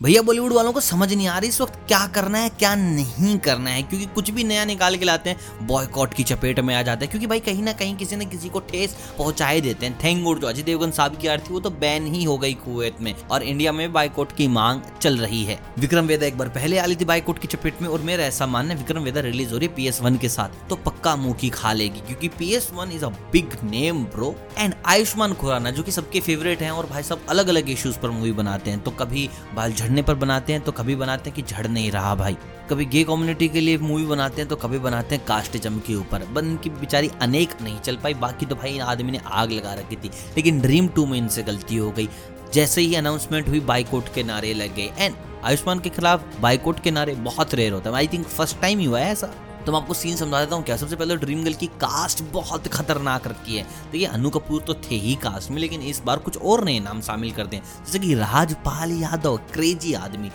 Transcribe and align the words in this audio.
भैया 0.00 0.20
बॉलीवुड 0.22 0.52
वालों 0.52 0.72
को 0.72 0.80
समझ 0.80 1.12
नहीं 1.12 1.26
आ 1.28 1.36
रही 1.38 1.48
इस 1.48 1.60
वक्त 1.60 1.78
क्या 1.88 2.06
करना 2.06 2.38
है, 2.38 2.48
क्या 2.48 2.74
नहीं 2.74 3.36
करना 3.38 3.70
है, 3.70 3.82
क्योंकि 3.82 4.06
कुछ 4.06 4.30
भी 4.30 4.42
नया 4.44 4.64
निकाल 4.64 4.96
के 4.96 5.04
लाते 5.04 5.30
हैं 5.30 5.66
बॉयकॉट 5.66 6.14
की 6.14 6.22
चपेट 6.22 6.58
में 6.60 6.74
आ 6.74 6.82
जाते 6.82 7.04
हैं, 7.04 7.10
क्योंकि 7.10 7.26
भाई 7.26 7.40
कहीं 7.40 7.62
ना 7.62 7.72
कहीं 7.72 7.94
किसी 7.96 8.16
न 8.16 8.24
किसी 8.30 8.48
को 8.48 8.60
ठेस 8.62 8.96
पहुँचाए 9.18 9.60
देते 9.60 9.86
हैं। 9.86 9.98
थैंक 10.02 10.22
गुड 10.24 10.40
जो 10.40 10.46
अजय 10.46 10.62
देवगन 10.62 10.90
साहब 10.90 11.16
की 11.16 11.28
आरती, 11.28 11.52
वो 11.52 11.60
तो 11.60 11.70
बैन 11.70 12.06
ही 12.06 12.22
हो 12.24 12.36
गई 12.38 12.52
कुवैत 12.56 13.00
में, 13.00 13.14
और 13.20 13.42
इंडिया 13.42 13.72
में 13.72 13.92
बाइकआउट 13.92 14.32
की 14.32 14.48
मांग 14.48 14.82
चल 15.02 15.16
रही 15.18 15.42
है। 15.44 15.58
विक्रम 15.78 16.06
वेदा 16.06 16.26
एक 16.26 16.36
बार 16.38 16.48
पहले 16.48 16.78
आ 16.78 16.84
रही 16.84 16.96
थी 16.96 17.04
बाइकआउट 17.04 17.38
की 17.38 17.48
चपेट 17.48 17.80
में, 17.82 17.88
और 17.88 18.00
मेरा 18.00 18.24
ऐसा 18.24 18.46
मानना 18.46 18.74
है 18.74 18.78
विक्रम 18.78 19.02
वेदा 19.02 19.20
रिलीज़ 19.20 19.52
हो 19.52 19.58
रही 19.58 19.68
है 19.68 19.74
पी 19.74 19.86
एस 19.88 20.00
वन 20.02 20.16
के 20.16 20.28
साथ 20.28 20.68
तो 20.68 20.76
पक्का 20.82 21.16
मुँह 21.16 21.34
की 21.34 21.50
खा 21.50 21.72
लेगी, 21.72 22.00
क्योंकि 22.00 22.28
P 22.28 22.50
S 22.54 22.70
one 22.74 22.92
is 22.92 23.04
a 23.04 23.08
big 23.32 23.56
name 23.64 24.04
bro 24.06 24.34
and 24.58 24.74
Ayushmann 24.86 25.34
Khurrana, 25.34 25.70
जो 25.70 25.82
की 25.82 25.92
सबके 25.92 26.20
फेवरेट 26.20 26.62
है, 26.62 26.70
और 26.70 26.86
भाई 26.86 27.02
सब 27.02 27.26
अलग 27.28 27.48
अलग 27.48 27.70
इश्यूज़ 27.70 27.98
पर 27.98 28.10
मूवी 28.10 28.32
बनाते 28.34 28.70
हैं 28.70 28.82
तो 28.82 28.90
कभी 28.92 29.28
बाल 29.54 29.72
झड़ने 29.86 30.02
पर 30.02 30.14
बनाते 30.14 30.52
हैं 30.52 30.62
तो 30.62 30.72
कभी 30.72 30.94
बनाते 30.96 31.30
हैं 31.30 31.34
कि 31.36 31.42
झड़ 31.42 31.66
नहीं 31.66 31.90
रहा 31.90 32.14
भाई। 32.14 32.36
कभी 32.70 32.84
गे 32.84 33.04
कम्युनिटी 33.04 33.48
के 33.48 33.60
लिए 33.60 33.78
मूवी 33.78 34.06
बनाते 34.06 34.40
हैं 34.40 34.48
तो 34.48 34.56
कभी 34.56 34.78
बनाते 34.78 35.14
हैं 35.14 35.24
कास्टिज्म 35.24 35.78
के 35.78 35.94
ऊपर। 35.94 36.24
बन 36.24 36.56
की 36.56 36.70
बेचारी 36.70 37.10
अनेक 37.22 37.50
नहीं 37.62 37.78
चल 37.80 37.96
पाई, 37.96 38.14
बाकी 38.14 38.46
तो 38.46 38.54
भाई 38.54 38.74
इन 38.74 38.80
आदमी 38.80 39.10
ने 39.10 39.20
आग 39.26 39.52
लगा 39.52 39.74
रखी 39.74 39.96
थी। 39.96 40.08
लेकिन 40.08 40.60
ड्रीम 40.60 40.88
टू 40.88 41.06
में 41.06 41.18
इनसे 41.18 41.42
गलती 41.42 41.76
हो 41.76 41.90
गई। 41.90 42.08
जैसे 42.54 42.80
ही 42.80 42.94
अनाउंसमेंट 42.94 43.48
हुई 43.48 43.60
बाइकोट 43.60 44.12
के 44.14 44.22
नारे 44.22 44.52
लग 44.54 44.74
गए। 44.74 44.90
एंड 44.98 45.14
आयुष्मान 45.44 45.80
के 45.80 45.88
खिलाफ 45.88 46.40
बाइकोट 46.40 46.80
के 46.80 46.90
नारे 46.90 47.14
बहुत 47.14 47.54
रेयर 47.54 47.72
होता 47.72 47.90
है। 47.90 47.96
आई 47.96 48.06
थिंक 48.06 48.26
फ़र्स्ट 48.26 48.60
टाइम 48.60 48.78
ही 48.78 48.84
हुआ 48.84 49.00
है 49.00 49.12
ऐसा। 49.12 49.34
तो 49.66 49.72
मैं 49.72 49.78
आपको 49.80 49.94
सीन 49.94 50.16
समझा 50.16 50.40
देता 50.40 50.56
हूँ 50.56 50.64
क्या। 50.64 50.76
सबसे 50.76 50.96
पहले 50.96 51.16
ड्रीम 51.16 51.42
गर्ल 51.44 51.54
की 51.54 51.66
कास्ट 51.76 52.22
बहुत 52.32 52.66
खतरनाक 52.68 53.26
रखी 53.28 53.56
है। 53.56 53.62
तो 53.92 53.98
ये 53.98 54.06
अनु 54.08 54.30
कपूर 54.30 54.60
तो 54.62 54.74
थे 54.82 54.96
ही 54.96 55.14
कास्ट 55.22 55.50
में, 55.50 55.58
लेकिन 55.58 55.82
इस 55.82 56.00
बार 56.06 56.18
कुछ 56.18 56.36
और 56.38 56.64
नए 56.64 56.78
नाम 56.80 57.00
शामिल 57.00 57.32
करते 57.32 57.56
हैं 57.56 57.84
जैसे 57.86 57.98
कि 57.98 58.14
राजपाल 58.14 58.92
यादव 58.92 59.36
क्रेजी 59.52 59.94
आदमी। 59.96 60.30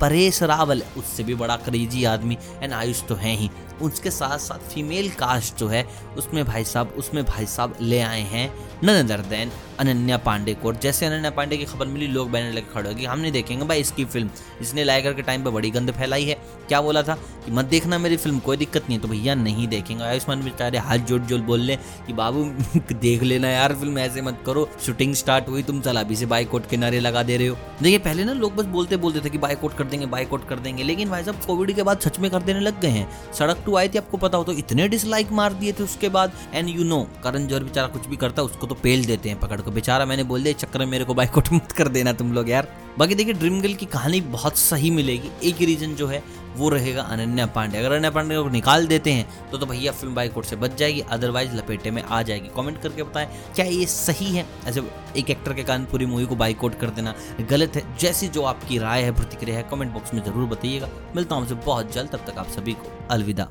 परेश 0.00 0.42
रावल, 0.42 0.82
उससे 0.96 1.22
भी 1.22 1.34
बड़ा 1.34 1.56
क्रेजी 1.56 2.04
आदमी, 2.04 2.38
एंड 2.62 2.72
आयुष 2.72 3.02
तो 3.02 3.14
है 3.14 3.36
ही। 3.36 3.50
उसके 3.82 4.10
साथ 4.10 4.38
साथ 4.38 4.58
फीमेल 4.58 5.10
कास्ट 5.10 5.56
जो 5.56 5.68
है, 5.68 5.88
उसमें 6.16 6.44
भाई 6.44 6.64
साहब, 6.64 6.94
उसमें 6.96 7.24
भाई 7.24 7.46
साहब 7.46 7.76
ले 7.80 8.00
आए 8.00 8.20
हैं 8.20 8.68
none 8.84 8.92
other 8.92 9.20
than 9.20 9.50
Ananya 9.78 10.16
Panday 10.16 10.54
को। 10.54 10.68
और 10.68 10.76
जैसे 10.76 11.06
अनन्या 11.06 11.30
पांडे 11.30 11.56
की 11.56 11.64
खबर 11.64 11.86
मिली, 11.86 12.06
लोग 12.06 12.30
बैनर 12.30 12.52
लगे 12.52 12.66
खड़े 12.74 12.88
होगी 12.90 13.04
हम 13.04 13.20
नहीं 13.20 13.32
देखेंगे 13.32 13.64
भाई 13.64 13.80
इसकी 13.80 14.04
फ़िल्म। 14.04 14.30
इसने 14.60 14.84
लाइगर 14.84 15.12
के 15.12 15.22
टाइम 15.22 15.44
पे 15.44 15.50
बड़ी 15.50 15.70
गंद 15.70 15.90
फैलाई 15.90 16.24
है। 16.24 16.34
क्या 16.68 16.80
बोला 16.80 17.02
था? 17.02 17.14
कि 17.14 17.52
मत 17.52 17.64
देखना 17.64 17.98
मेरी 17.98 18.16
फ़िल्म, 18.16 18.38
कोई 18.38 18.56
दिक्कत 18.56 18.82
नहीं 18.82 18.96
है। 18.96 19.02
तो 19.02 19.08
भैया 19.08 19.34
नहीं 19.34 19.68
देखेंगे। 19.68 20.04
आयुष्मान 20.04 20.42
बेचारे 20.42 20.78
हाथ 20.78 20.98
जोड़ 20.98 21.22
जोड़ 21.22 21.40
बोल 21.40 21.60
ले 21.60 21.76
कि 21.76 22.12
बाबू, 22.12 22.44
देख 22.94 23.22
लेना 23.22 23.48
यार 23.48 23.74
फ़िल्म, 23.74 23.98
ऐसे 23.98 24.22
मत 24.22 24.38
करो। 24.46 24.70
शूटिंग 24.86 25.14
स्टार्ट 25.14 25.48
हुई, 25.48 25.62
तुम 25.62 25.80
चला 25.80 26.00
अभी 26.00 26.16
से 26.16 26.26
बाइकआउट 26.26 26.68
के 26.68 26.76
नारे 26.76 27.00
लगा 27.00 27.22
दे 27.22 27.36
रहे 27.36 27.46
हो। 27.46 27.56
देखिए, 27.82 27.98
पहले 27.98 28.24
ना 28.24 28.32
लोग 28.32 28.54
बस 28.54 28.64
बोलते 28.64 28.96
बोलते 28.96 29.20
थे 29.20 29.30
कि 29.30 29.38
बाइकआउट 29.38 29.76
कर 29.76 29.84
देंगे 29.88 30.06
बाइकआउट 30.06 30.46
कर 30.48 30.58
देंगे। 30.58 30.82
लेकिन 30.84 31.10
भाई 31.10 31.24
साहब 31.24 31.40
कोविड 31.46 31.72
के 31.72 31.82
बाद 31.82 32.00
सच 32.00 32.18
में 32.18 32.30
कर 32.30 32.42
देने 32.42 32.60
लग 32.60 32.80
गए 32.80 32.88
हैं। 32.88 33.08
सड़क 33.34 33.62
टू 33.66 33.76
आई 33.76 33.88
थी, 33.88 33.98
आपको 33.98 34.16
पता 34.18 34.38
हो 34.38 34.44
तो 34.44 34.52
इतने 34.54 34.88
डिसलाइक 34.88 35.32
मार 35.32 35.52
दिए 35.54 35.72
थे 35.72 35.82
उसके 35.82 36.08
बाद। 36.08 36.32
एंड 36.54 36.68
यू 36.68 36.84
नो 36.84 37.06
करण 37.24 37.46
ज़ोर 37.48 37.64
बेचारा 37.64 37.88
कुछ 37.88 38.06
भी 38.06 38.16
करता, 38.16 38.42
उसको 38.42 38.66
तो 38.66 38.74
पेल 38.74 39.04
देते 39.06 39.28
हैं 39.28 39.40
पकड़ 39.40 39.60
को 39.60 39.70
बेचारा 39.70 40.06
मैंने 40.06 40.24
बोल 40.24 40.42
दिया 40.42 40.54
चक्कर 40.56 40.86
मेरे 40.86 41.04
को 41.04 41.14
बाइकआउट 41.14 41.52
मत 41.52 41.72
कर 41.72 41.88
देना 41.88 42.12
तुम 42.14 42.32
लोग 42.32 42.50
यार। 42.50 42.68
बाकी 42.98 43.14
देखिए 43.14 43.34
ड्रीम 43.34 43.60
गर्ल 43.60 43.74
की 43.74 43.86
कहानी 43.86 44.20
बहुत 44.22 44.56
सही 44.58 44.90
मिलेगी। 44.90 45.30
एक 45.42 45.60
रीजन 45.60 45.94
जो 45.94 46.06
है, 46.06 46.22
वो 46.56 46.68
रहेगा 46.68 47.02
अनन्या 47.04 47.46
पांडे। 47.46 47.78
अगर 47.78 47.92
अनन्या 47.92 48.10
पांडे 48.10 48.36
को 48.36 48.48
निकाल 48.50 48.86
देते 48.86 49.10
हैं 49.12 49.50
तो 49.50 49.58
तो 49.58 49.66
भैया 49.66 49.92
फ़िल्म 49.92 50.14
बाइकआउट 50.14 50.44
से 50.44 50.56
बच 50.56 50.76
जाएगी 50.78 51.00
अदरवाइज़ 51.10 51.54
लपेटे 51.56 51.90
में 51.90 52.02
आ 52.02 52.22
जाएगी। 52.22 52.48
कमेंट 52.56 52.80
करके 52.82 53.02
बताएँ, 53.02 53.28
क्या 53.56 53.66
ये 53.66 53.86
सही 53.86 54.34
है? 54.36 54.44
ऐसे 54.66 54.82
एक 55.16 55.30
एक्टर 55.30 55.52
के 55.52 55.64
कारण 55.64 55.84
पूरी 55.84 56.06
मूवी 56.06 56.26
को 56.26 56.36
बाइकआउट 56.36 56.78
कर 56.80 56.90
देना 56.90 57.14
गलत 57.50 57.76
है? 57.76 57.84
जैसी 57.98 58.28
जो 58.28 58.42
आपकी 58.44 58.78
राय 58.78 59.02
है, 59.02 59.12
प्रतिक्रिया 59.12 59.56
है 59.56 59.62
कमेंट 59.70 59.92
बॉक्स 59.92 60.14
में 60.14 60.22
ज़रूर 60.24 60.48
बताइएगा। 60.48 60.88
मिलता 61.16 61.34
हूँ 61.34 61.42
आपसे 61.42 61.54
बहुत 61.66 61.92
जल्द, 61.92 62.10
तब 62.10 62.24
तक 62.26 62.38
आप 62.38 62.48
सभी 62.48 62.72
को 62.72 62.92
अलविदा। 63.10 63.48